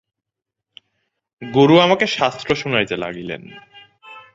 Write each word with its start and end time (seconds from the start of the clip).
গুরু 1.41 1.75
আমাকে 1.79 2.05
শাস্ত্র 2.07 2.49
শুনাইতে 2.55 2.95
লাগিলেন। 2.97 3.41